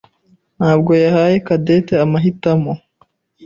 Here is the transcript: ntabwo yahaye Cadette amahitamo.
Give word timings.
ntabwo 0.57 0.91
yahaye 1.03 1.35
Cadette 1.45 1.93
amahitamo. 2.05 2.73